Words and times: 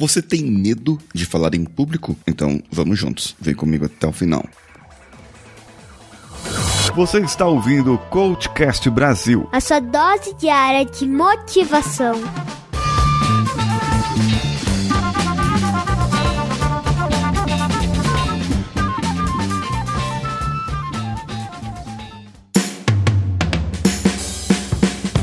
Você 0.00 0.22
tem 0.22 0.42
medo 0.50 0.98
de 1.14 1.26
falar 1.26 1.54
em 1.54 1.62
público? 1.62 2.16
Então 2.26 2.62
vamos 2.72 2.98
juntos. 2.98 3.36
Vem 3.38 3.54
comigo 3.54 3.84
até 3.84 4.06
o 4.06 4.12
final. 4.12 4.42
Você 6.96 7.20
está 7.20 7.46
ouvindo 7.46 7.92
o 7.92 7.98
Coachcast 7.98 8.88
Brasil. 8.88 9.46
A 9.52 9.60
sua 9.60 9.78
dose 9.78 10.32
diária 10.38 10.86
de 10.86 11.06
motivação. 11.06 12.14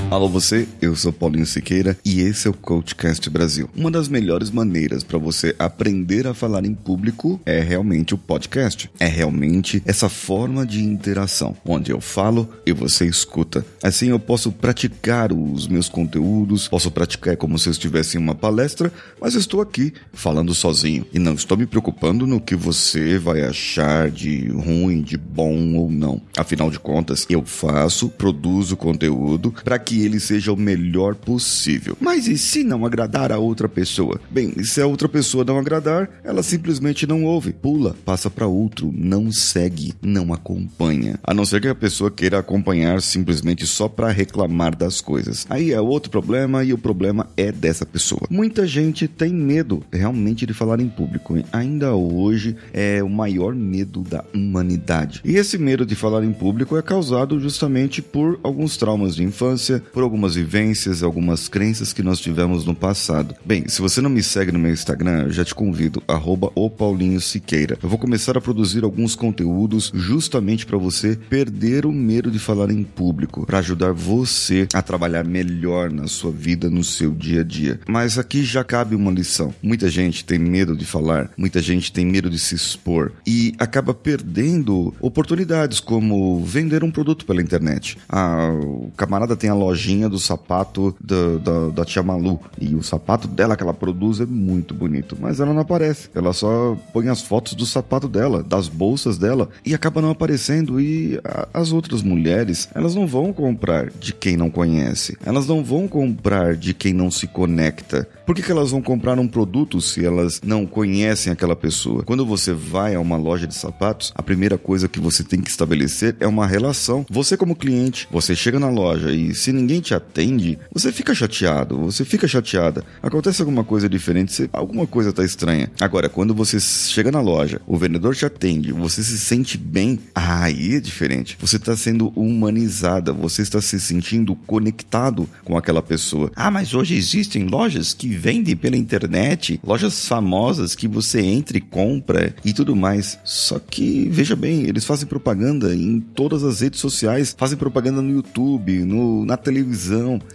Alô 0.10 0.30
você, 0.30 0.66
eu 0.82 0.96
sou 0.96 1.12
Paulinho 1.12 1.46
Siqueira 1.46 1.98
e 2.04 2.22
esse 2.22 2.48
é 2.48 2.50
o 2.50 2.54
Coachcast 2.54 3.30
Brasil. 3.30 3.70
Uma 3.76 3.92
das 3.92 4.08
melhores 4.08 4.50
maneiras 4.50 5.04
para 5.04 5.18
você 5.18 5.54
aprender 5.60 6.26
a 6.26 6.34
falar 6.34 6.66
em 6.66 6.74
público 6.74 7.42
é 7.46 7.60
realmente 7.60 8.16
o 8.16 8.18
podcast. 8.18 8.90
É 9.02 9.06
realmente 9.06 9.84
essa 9.86 10.08
forma 10.08 10.66
de 10.66 10.82
interação, 10.82 11.58
onde 11.66 11.92
eu 11.92 12.00
falo 12.00 12.50
e 12.66 12.72
você 12.72 13.06
escuta. 13.06 13.66
Assim 13.84 14.08
eu 14.08 14.18
posso 14.18 14.50
praticar 14.50 15.34
os 15.34 15.68
meus 15.68 15.90
conteúdos, 15.90 16.70
posso 16.70 16.90
praticar 16.90 17.36
como 17.36 17.60
se 17.60 17.68
eu 17.68 17.72
estivesse 17.72 18.16
em 18.16 18.22
uma 18.22 18.34
palestra, 18.34 18.94
mas 19.20 19.36
estou 19.36 19.60
aqui 19.60 19.94
falando 20.14 20.54
sozinho 20.54 21.06
e 21.12 21.20
não 21.20 21.34
estou 21.34 21.58
me 21.58 21.66
preocupando 21.66 22.26
no 22.26 22.40
que 22.40 22.56
você 22.56 23.18
vai 23.18 23.42
achar 23.42 24.10
de 24.10 24.48
ruim, 24.48 25.02
de 25.02 25.18
bom 25.18 25.76
ou 25.76 25.92
não. 25.92 26.22
Afinal 26.38 26.72
de 26.72 26.80
contas, 26.80 27.26
eu 27.30 27.46
faço, 27.46 28.08
produzo 28.08 28.78
conteúdo 28.78 29.54
para 29.66 29.78
que 29.78 29.97
ele 30.04 30.20
seja 30.20 30.52
o 30.52 30.58
melhor 30.58 31.16
possível. 31.16 31.98
Mas 32.00 32.28
e 32.28 32.38
se 32.38 32.64
não 32.64 32.86
agradar 32.86 33.32
a 33.32 33.38
outra 33.38 33.68
pessoa? 33.68 34.20
Bem, 34.30 34.54
se 34.64 34.82
a 34.82 34.88
outra 34.88 35.08
pessoa 35.08 35.44
não 35.44 35.58
agradar, 35.58 36.10
ela 36.24 36.44
simplesmente 36.44 37.08
não 37.08 37.24
ouve, 37.24 37.54
pula, 37.54 37.96
passa 38.06 38.30
para 38.30 38.48
outro, 38.48 38.94
não 38.96 39.32
segue, 39.32 39.94
não 40.02 40.34
acompanha. 40.34 41.20
A 41.24 41.34
não 41.34 41.46
ser 41.46 41.62
que 41.62 41.68
a 41.68 41.76
pessoa 41.76 42.12
queira 42.12 42.40
acompanhar 42.40 43.02
simplesmente 43.02 43.66
só 43.66 43.88
para 43.88 44.12
reclamar 44.12 44.76
das 44.76 45.02
coisas. 45.02 45.46
Aí 45.50 45.72
é 45.72 45.82
outro 45.82 46.12
problema 46.12 46.64
e 46.64 46.74
o 46.74 46.78
problema 46.78 47.28
é 47.36 47.52
dessa 47.52 47.86
pessoa. 47.86 48.28
Muita 48.30 48.68
gente 48.68 49.08
tem 49.08 49.34
medo 49.34 49.84
realmente 49.92 50.46
de 50.46 50.54
falar 50.54 50.80
em 50.80 50.90
público. 50.90 51.36
Ainda 51.52 51.94
hoje 51.96 52.56
é 52.74 53.02
o 53.04 53.10
maior 53.10 53.56
medo 53.56 54.02
da 54.02 54.24
humanidade. 54.34 55.22
E 55.24 55.36
esse 55.36 55.58
medo 55.58 55.86
de 55.86 55.96
falar 55.96 56.24
em 56.24 56.34
público 56.34 56.78
é 56.78 56.82
causado 56.82 57.40
justamente 57.40 58.02
por 58.02 58.40
alguns 58.44 58.78
traumas 58.78 59.16
de 59.16 59.24
infância, 59.24 59.84
por 59.92 60.04
algumas 60.04 60.36
vivências, 60.36 61.04
algumas 61.04 61.48
crenças 61.48 61.94
que 61.94 62.04
nós 62.04 62.20
tivemos 62.20 62.66
no 62.66 62.76
passado. 62.76 63.36
Bem, 63.46 63.68
se 63.68 63.82
você 63.82 64.02
não 64.02 64.10
me 64.10 64.24
segue 64.24 64.52
no 64.52 64.60
meu 64.60 64.72
Instagram, 64.72 65.30
já 65.30 65.44
te 65.44 65.56
convido, 65.56 66.02
arroba 66.08 66.52
o 66.56 66.70
Paulinho 66.70 67.20
Siqueira. 67.20 67.78
Eu 67.82 67.90
vou 67.90 67.98
começar 67.98 68.38
a 68.38 68.42
produzir 68.42 68.84
alguns 68.84 69.16
conteúdos 69.16 69.92
justamente 69.94 70.66
para 70.66 70.78
você 70.78 71.16
perder 71.16 71.86
o 71.86 71.92
medo 71.92 72.30
de 72.30 72.40
falar 72.40 72.72
em 72.72 72.84
público, 72.84 73.46
para 73.46 73.60
ajudar 73.60 73.94
você 73.94 74.68
a 74.74 74.82
trabalhar 74.82 75.24
melhor 75.24 75.92
na 75.92 76.08
sua 76.08 76.32
vida, 76.32 76.70
no 76.70 76.84
seu 76.84 77.12
dia 77.12 77.42
a 77.42 77.44
dia. 77.44 77.80
Mas 77.88 78.18
aqui 78.18 78.44
já 78.44 78.64
cabe 78.64 78.96
uma 78.96 79.12
lição. 79.12 79.54
Muita 79.62 79.90
gente 79.90 80.24
tem 80.26 80.40
medo 80.40 80.76
de 80.76 80.86
falar, 80.86 81.30
muita 81.38 81.62
gente 81.62 81.92
tem 81.92 82.06
medo 82.06 82.30
de 82.30 82.40
se 82.40 82.56
expor 82.56 83.12
e 83.26 83.54
acaba 83.58 83.94
perdendo 83.94 84.94
oportunidades 85.00 85.80
como 85.80 86.44
vender 86.44 86.84
um 86.84 86.92
produto 86.92 87.26
pela 87.26 87.42
internet. 87.42 87.98
Ah, 88.08 88.52
o 88.52 88.92
camarada 88.96 89.36
tem 89.36 89.50
a 89.50 89.56
lojinha 89.78 90.10
do 90.10 90.18
sapato 90.18 90.96
da, 91.00 91.38
da, 91.38 91.70
da 91.70 91.86
tia 91.86 92.02
Malu. 92.02 92.40
E 92.60 92.74
o 92.74 92.82
sapato 92.82 93.28
dela 93.28 93.56
que 93.56 93.62
ela 93.62 93.74
produz 93.74 94.20
é 94.20 94.26
muito 94.26 94.74
bonito. 94.74 95.16
Mas 95.20 95.40
ela 95.40 95.54
não 95.54 95.62
aparece. 95.62 96.10
Ela 96.16 96.34
só 96.34 96.76
põe 96.92 97.08
as 97.08 97.22
fotos 97.22 97.54
do 97.54 97.66
sapato 97.66 98.08
dela, 98.08 98.42
das 98.42 98.68
bolsas 98.68 99.18
dela. 99.18 99.50
E 99.64 99.76
acaba 99.76 100.02
não 100.02 100.10
aparecendo. 100.10 100.82
E 100.82 101.20
a, 101.24 101.48
as 101.54 101.72
outras 101.72 102.02
mulheres, 102.02 102.68
elas 102.74 102.96
não 102.96 103.06
vão 103.06 103.32
comprar 103.32 103.92
de 103.92 104.14
quem 104.14 104.36
não 104.36 104.50
conhece. 104.50 105.16
Elas 105.24 105.46
não 105.46 105.64
vão 105.64 105.88
comprar 105.88 106.56
de 106.56 106.74
quem 106.74 106.94
não 106.94 107.12
se 107.12 107.28
conecta. 107.28 108.08
Por 108.26 108.36
que, 108.36 108.42
que 108.42 108.52
elas 108.52 108.72
vão 108.72 108.82
comprar 108.82 109.18
um 109.20 109.28
produto 109.28 109.80
se 109.80 110.06
elas 110.06 110.42
não 110.44 110.66
conhecem 110.66 111.32
aquela 111.32 111.56
pessoa? 111.56 112.04
Quando 112.04 112.26
você 112.26 112.52
vai 112.52 112.94
a 112.94 113.00
uma 113.00 113.16
loja 113.16 113.48
de 113.48 113.56
sapatos, 113.56 114.12
a 114.16 114.22
primeira 114.22 114.58
coisa 114.58 114.90
que 114.90 115.00
você 115.00 115.24
tem 115.24 115.40
que 115.40 115.50
estabelecer 115.50 116.16
é 116.20 116.28
uma 116.28 116.46
relação. 116.46 117.06
Você, 117.10 117.38
como 117.38 117.56
cliente, 117.56 118.06
você 118.12 118.36
chega 118.36 118.60
na 118.60 118.70
loja 118.70 119.12
e 119.12 119.34
se 119.34 119.54
ninguém 119.54 119.67
te 119.82 119.94
atende, 119.94 120.58
você 120.74 120.92
fica 120.92 121.14
chateado, 121.14 121.78
você 121.78 122.04
fica 122.04 122.28
chateada. 122.28 122.84
Acontece 123.02 123.42
alguma 123.42 123.64
coisa 123.64 123.90
diferente, 123.90 124.32
você, 124.32 124.50
alguma 124.52 124.88
coisa 124.88 125.14
tá 125.14 125.24
estranha. 125.24 125.72
Agora, 125.80 126.10
quando 126.10 126.34
você 126.34 126.60
chega 126.60 127.12
na 127.12 127.22
loja, 127.22 127.62
o 127.68 127.78
vendedor 127.78 128.16
te 128.16 128.26
atende, 128.26 128.72
você 128.72 129.04
se 129.04 129.18
sente 129.18 129.58
bem, 129.58 130.00
aí 130.16 130.76
é 130.76 130.80
diferente. 130.80 131.38
Você 131.40 131.58
está 131.58 131.76
sendo 131.76 132.10
humanizada, 132.16 133.14
você 133.14 133.42
está 133.42 133.62
se 133.62 133.80
sentindo 133.80 134.36
conectado 134.36 135.30
com 135.44 135.58
aquela 135.58 135.82
pessoa. 135.82 136.32
Ah, 136.36 136.52
mas 136.52 136.74
hoje 136.74 136.96
existem 136.96 137.46
lojas 137.48 137.94
que 137.94 138.08
vendem 138.08 138.56
pela 138.56 138.78
internet, 138.78 139.60
lojas 139.64 140.08
famosas 140.08 140.76
que 140.76 140.88
você 140.88 141.22
entra 141.22 141.58
e 141.58 141.62
compra 141.62 142.36
e 142.44 142.54
tudo 142.54 142.76
mais. 142.76 143.20
Só 143.24 143.60
que, 143.60 144.08
veja 144.10 144.36
bem, 144.36 144.64
eles 144.64 144.86
fazem 144.86 145.08
propaganda 145.08 145.76
em 145.76 146.00
todas 146.00 146.44
as 146.44 146.62
redes 146.62 146.80
sociais, 146.80 147.36
fazem 147.38 147.58
propaganda 147.58 148.02
no 148.02 148.12
YouTube, 148.12 148.80
no, 148.80 149.26
na 149.26 149.38
televisão, 149.38 149.57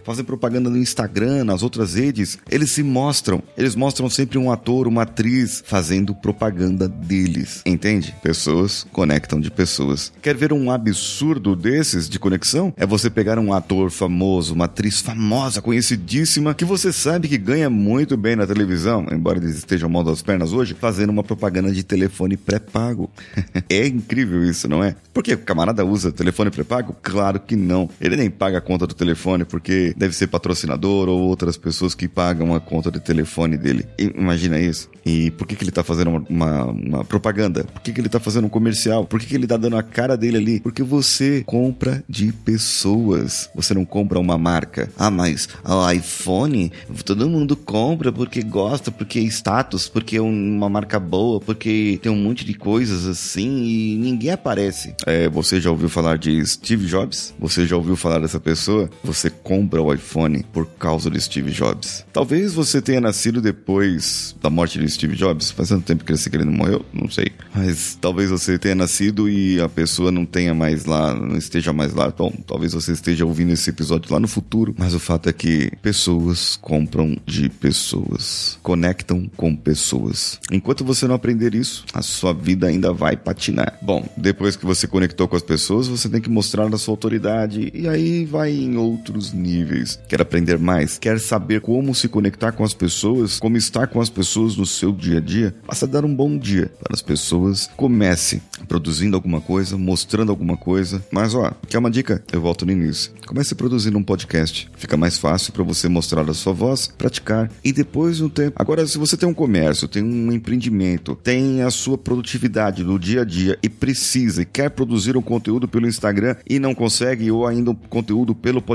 fazem 0.05 0.25
propaganda 0.25 0.71
no 0.71 0.79
Instagram, 0.79 1.45
nas 1.45 1.63
outras 1.63 1.95
redes. 1.95 2.39
Eles 2.51 2.71
se 2.71 2.83
mostram, 2.83 3.43
eles 3.57 3.75
mostram 3.75 4.09
sempre 4.11 4.39
um 4.39 4.51
ator, 4.51 4.87
uma 4.87 5.03
atriz 5.03 5.63
fazendo 5.65 6.15
propaganda 6.15 6.89
deles, 6.89 7.63
entende? 7.65 8.15
Pessoas 8.23 8.87
conectam 8.93 9.41
de 9.41 9.51
pessoas. 9.51 10.13
Quer 10.21 10.37
ver 10.37 10.53
um 10.53 10.71
absurdo 10.71 11.55
desses 11.55 12.09
de 12.09 12.19
conexão? 12.19 12.73
É 12.77 12.87
você 12.87 13.09
pegar 13.09 13.39
um 13.39 13.53
ator 13.53 13.91
famoso, 13.91 14.55
uma 14.55 14.65
atriz 14.67 15.01
famosa, 15.01 15.63
conhecidíssima, 15.63 16.55
que 16.55 16.65
você 16.65 16.93
sabe 16.93 17.29
que 17.29 17.39
ganha 17.39 17.71
muito 17.71 18.17
bem 18.17 18.37
na 18.37 18.47
televisão, 18.47 19.07
embora 19.11 19.39
eles 19.39 19.57
estejam 19.57 19.89
mal 19.89 20.05
das 20.05 20.23
pernas 20.23 20.53
hoje, 20.53 20.75
fazendo 20.79 21.11
uma 21.11 21.23
propaganda 21.23 21.71
de 21.71 21.83
telefone 21.83 22.37
pré-pago. 22.37 23.11
é 23.69 23.87
incrível 23.87 24.45
isso, 24.45 24.69
não 24.69 24.83
é? 24.83 24.95
Porque 25.13 25.35
o 25.35 25.39
camarada 25.39 25.85
usa 25.85 26.13
telefone 26.13 26.51
pré-pago? 26.51 26.97
Claro 27.03 27.41
que 27.41 27.57
não. 27.57 27.89
Ele 28.01 28.17
nem 28.17 28.31
paga 28.31 28.59
a 28.59 28.61
conta 28.61 28.87
do 28.87 28.95
telefone 28.95 29.12
porque 29.47 29.95
deve 29.97 30.15
ser 30.15 30.27
patrocinador 30.27 31.09
ou 31.09 31.21
outras 31.21 31.57
pessoas 31.57 31.95
que 31.95 32.09
pagam 32.09 32.55
a 32.55 32.61
conta 32.61 32.91
de 32.91 33.01
telefone 33.01 33.57
dele. 33.57 33.87
Imagina 33.99 34.59
isso. 34.59 34.91
E 35.05 35.31
por 35.33 35.47
que, 35.47 35.57
que 35.57 35.65
ele 35.65 35.71
tá 35.71 35.83
fazendo 35.83 36.11
uma, 36.11 36.25
uma, 36.29 36.65
uma 36.65 37.05
propaganda? 37.05 37.65
Por 37.65 37.81
que, 37.83 37.93
que 37.93 38.01
ele 38.01 38.09
tá 38.09 38.21
fazendo 38.21 38.47
um 38.47 38.51
comercial? 38.51 39.05
Por 39.05 39.21
que, 39.21 39.27
que 39.27 39.35
ele 39.35 39.47
tá 39.47 39.57
dando 39.57 39.77
a 39.77 39.83
cara 39.83 40.17
dele 40.17 40.37
ali? 40.37 40.61
Porque 40.61 40.83
você 40.83 41.43
compra 41.45 42.05
de 42.09 42.33
pessoas. 42.33 43.51
Você 43.55 43.75
não 43.75 43.85
compra 43.85 44.19
uma 44.19 44.39
marca. 44.39 44.91
Ah, 44.97 45.11
mas 45.11 45.49
o 45.65 45.91
iPhone, 45.91 46.73
todo 47.05 47.29
mundo 47.29 47.57
compra 47.57 48.13
porque 48.13 48.43
gosta, 48.43 48.91
porque 48.91 49.19
é 49.19 49.23
status, 49.23 49.89
porque 49.89 50.17
é 50.17 50.21
uma 50.21 50.69
marca 50.69 51.01
boa, 51.01 51.41
porque 51.41 51.99
tem 52.03 52.13
um 52.13 52.17
monte 52.17 52.45
de 52.45 52.55
coisas 52.55 53.07
assim 53.07 53.65
e 53.65 53.97
ninguém 53.97 54.31
aparece. 54.31 54.95
É, 55.07 55.29
você 55.29 55.61
já 55.61 55.71
ouviu 55.71 55.89
falar 55.89 56.19
de 56.19 56.45
Steve 56.47 56.87
Jobs? 56.87 57.35
Você 57.39 57.67
já 57.67 57.77
ouviu 57.77 57.97
falar 57.97 58.21
dessa 58.21 58.41
pessoa? 58.41 58.89
Você 59.05 59.31
compra 59.31 59.83
o 59.83 59.93
iPhone 59.93 60.45
por 60.53 60.67
causa 60.67 61.11
de 61.11 61.21
Steve 61.21 61.51
Jobs. 61.51 62.05
Talvez 62.13 62.55
você 62.55 62.81
tenha 62.81 63.01
nascido 63.01 63.41
depois 63.41 64.37
da 64.41 64.49
morte 64.49 64.79
de 64.79 64.89
Steve 64.89 65.17
Jobs. 65.17 65.51
Faz 65.51 65.69
tanto 65.71 65.85
tempo 65.85 66.05
que 66.05 66.13
ele 66.13 66.45
não 66.45 66.53
morreu? 66.53 66.85
Não 66.93 67.11
sei. 67.11 67.33
Mas 67.55 67.97
talvez 68.01 68.31
você 68.31 68.59
tenha 68.59 68.75
nascido 68.75 69.29
e 69.29 69.61
a 69.61 69.69
pessoa 69.69 70.11
não 70.11 70.25
tenha 70.25 70.55
mais 70.55 70.85
lá, 70.85 71.15
não 71.15 71.37
esteja 71.37 71.73
mais 71.73 71.95
lá. 71.95 72.11
Bom, 72.11 72.33
talvez 72.47 72.73
você 72.73 72.93
esteja 72.93 73.25
ouvindo 73.25 73.53
esse 73.53 73.71
episódio 73.71 74.13
lá 74.13 74.21
no 74.21 74.29
futuro. 74.29 74.75
Mas 74.79 74.95
o 74.95 75.01
fato 75.01 75.29
é 75.29 75.33
que 75.33 75.71
pessoas 75.83 76.57
compram 76.61 77.17
de 77.27 77.49
pessoas, 77.49 78.59
conectam 78.63 79.31
com 79.37 79.55
pessoas. 79.55 80.39
Enquanto 80.51 80.85
você 80.85 81.07
não 81.07 81.15
aprender 81.15 81.55
isso, 81.55 81.85
a 81.93 82.03
sua 82.03 82.33
vida 82.33 82.67
ainda 82.67 82.93
vai 82.93 83.17
patinar. 83.17 83.79
Bom, 83.83 84.09
depois 84.17 84.57
que 84.57 84.67
você 84.67 84.87
conectou 84.87 85.29
com 85.29 85.37
as 85.37 85.43
pessoas, 85.43 85.89
você 85.89 86.09
tem 86.09 86.21
que 86.21 86.31
mostrar 86.31 86.73
a 86.73 86.79
sua 86.79 86.93
autoridade 86.93 87.71
e 87.75 87.89
aí 87.89 88.25
vai 88.25 88.53
em 88.53 88.77
outros 88.93 89.33
níveis. 89.33 89.99
Quer 90.09 90.21
aprender 90.21 90.59
mais? 90.59 90.99
Quer 90.99 91.19
saber 91.19 91.61
como 91.61 91.95
se 91.95 92.09
conectar 92.09 92.53
com 92.53 92.65
as 92.65 92.75
pessoas? 92.75 93.39
Como 93.39 93.57
estar 93.57 93.87
com 93.87 94.01
as 94.01 94.11
pessoas 94.11 94.57
no 94.57 94.67
seu 94.67 94.93
dia 94.93 95.19
a 95.19 95.21
dia? 95.21 95.55
Basta 95.67 95.87
dar 95.87 96.05
um 96.05 96.15
bom 96.15 96.37
dia 96.37 96.71
para 96.83 96.95
as 96.95 97.03
pessoas. 97.03 97.71
Comece 97.77 98.43
produzindo 98.69 99.17
alguma 99.17 99.41
coisa, 99.41 99.77
mostrando 99.77 100.31
alguma 100.31 100.57
coisa. 100.57 101.03
Mas 101.11 101.35
ó, 101.35 101.53
quer 101.69 101.79
uma 101.79 101.91
dica? 101.91 102.23
Eu 102.33 102.41
volto 102.41 102.67
no 102.67 102.73
início. 102.73 103.13
Comece 103.27 103.55
produzindo 103.55 103.99
um 103.99 104.03
podcast. 104.03 104.71
Fica 104.77 104.97
mais 104.97 105.19
fácil 105.19 105.53
para 105.53 105.63
você 105.63 105.89
mostrar 105.89 106.29
a 106.29 106.35
sua 106.35 106.53
voz, 106.53 106.87
praticar 106.87 107.51
e 107.65 107.73
depois 107.73 108.21
no 108.21 108.29
tempo. 108.29 108.57
Agora, 108.57 108.87
se 108.87 108.99
você 108.99 109.17
tem 109.17 109.29
um 109.29 109.35
comércio, 109.35 109.89
tem 109.89 110.03
um 110.03 110.31
empreendimento, 110.33 111.15
tem 111.17 111.63
a 111.63 111.71
sua 111.71 111.97
produtividade 111.97 112.85
no 112.85 112.99
dia 112.99 113.23
a 113.23 113.25
dia 113.25 113.59
e 113.63 113.69
precisa 113.69 114.43
e 114.43 114.45
quer 114.45 114.71
produzir 114.71 115.17
um 115.17 115.23
conteúdo 115.23 115.67
pelo 115.67 115.87
Instagram 115.87 116.37
e 116.49 116.59
não 116.59 116.75
consegue, 116.75 117.31
ou 117.31 117.47
ainda 117.47 117.71
um 117.71 117.75
conteúdo 117.75 118.35
pelo 118.35 118.61
podcast 118.61 118.72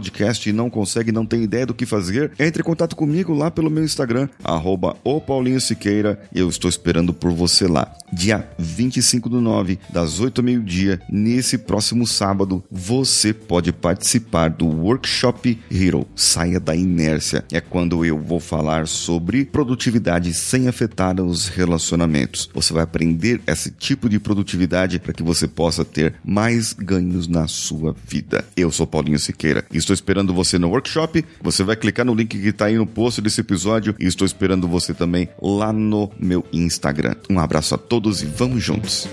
e 0.50 0.54
não 0.54 0.70
consegue, 0.70 1.12
não 1.12 1.26
tem 1.26 1.44
ideia 1.44 1.66
do 1.66 1.74
que 1.74 1.86
fazer, 1.86 2.32
entre 2.40 2.62
em 2.62 2.66
contato 2.66 2.96
comigo 2.96 3.34
lá 3.34 3.50
pelo 3.50 3.70
meu 3.70 3.84
Instagram, 3.84 4.30
arroba 4.44 4.96
o 5.04 5.20
Paulinho 5.20 5.60
Siqueira, 5.60 6.22
eu 6.34 6.50
estou 6.50 6.70
esperando 6.70 7.14
por 7.14 7.32
você 7.32 7.68
lá. 7.68 7.94
Dia 8.12 8.48
25 8.58 9.30
do 9.30 9.42
9, 9.42 9.80
das 9.90 10.20
8 10.20 10.40
ao 10.40 10.46
meio-dia, 10.46 11.02
nesse 11.10 11.58
próximo 11.58 12.08
sábado, 12.08 12.64
você 12.72 13.34
pode 13.34 13.72
participar 13.72 14.50
do 14.50 14.66
Workshop 14.66 15.60
Hero. 15.72 16.08
Saia 16.16 16.60
da 16.60 16.76
inércia. 16.76 17.44
É 17.52 17.60
quando 17.60 18.06
eu 18.06 18.18
vou 18.18 18.40
falar 18.40 18.88
sobre 18.88 19.46
produtividade 19.46 20.34
sem 20.34 20.68
afetar 20.68 21.20
os 21.22 21.48
relacionamentos. 21.48 22.50
Você 22.54 22.74
vai 22.74 22.84
aprender 22.84 23.42
esse 23.48 23.72
tipo 23.72 24.10
de 24.10 24.20
produtividade 24.20 25.00
para 25.00 25.14
que 25.14 25.24
você 25.24 25.48
possa 25.48 25.84
ter 25.84 26.16
mais 26.24 26.74
ganhos 26.74 27.28
na 27.28 27.48
sua 27.48 27.96
vida. 28.08 28.46
Eu 28.56 28.72
sou 28.72 28.88
Paulinho 28.88 29.20
Siqueira 29.20 29.66
e 29.72 29.78
estou 29.88 29.94
esperando 29.94 30.34
você 30.34 30.60
no 30.60 30.70
workshop. 30.70 31.24
Você 31.42 31.64
vai 31.64 31.76
clicar 31.76 32.06
no 32.06 32.14
link 32.14 32.38
que 32.38 32.48
está 32.48 32.66
aí 32.66 32.76
no 32.76 32.86
post 32.86 33.22
desse 33.22 33.42
episódio 33.42 33.96
e 34.00 34.06
estou 34.06 34.26
esperando 34.26 34.68
você 34.68 34.94
também 34.94 35.30
lá 35.42 35.72
no 35.72 36.12
meu 36.20 36.46
Instagram. 36.52 37.16
Um 37.30 37.40
abraço 37.40 37.76
a 37.76 37.78
todos 37.78 38.22
e 38.22 38.26
vamos 38.26 38.64
juntos. 38.64 39.08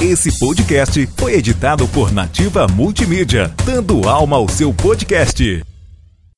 Esse 0.00 0.36
podcast 0.38 1.08
foi 1.16 1.34
editado 1.34 1.86
por 1.88 2.12
Nativa 2.12 2.66
Multimídia, 2.68 3.52
dando 3.64 4.08
alma 4.08 4.36
ao 4.36 4.48
seu 4.48 4.74
podcast. 4.74 5.71